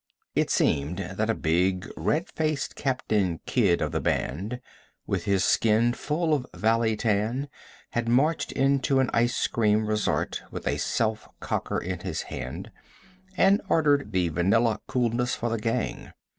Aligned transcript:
It 0.33 0.49
seemed 0.49 0.97
that 0.97 1.29
a 1.29 1.35
big, 1.35 1.87
red 1.95 2.25
faced 2.33 2.75
Captain 2.75 3.39
Kidd 3.45 3.83
of 3.83 3.91
the 3.91 3.99
band, 4.01 4.59
with 5.05 5.25
his 5.25 5.43
skin 5.43 5.93
full 5.93 6.33
of 6.33 6.47
valley 6.55 6.95
tan, 6.97 7.49
had 7.91 8.09
marched 8.09 8.51
into 8.51 8.99
an 8.99 9.11
ice 9.13 9.45
cream 9.45 9.85
resort 9.85 10.41
with 10.49 10.67
a 10.67 10.77
self 10.77 11.27
cocker 11.39 11.77
in 11.77 11.99
his 11.99 12.23
hand, 12.23 12.71
and 13.37 13.61
ordered 13.69 14.11
the 14.11 14.29
vanilla 14.29 14.79
coolness 14.87 15.35
for 15.35 15.49
the 15.51 15.59
gang. 15.59 16.11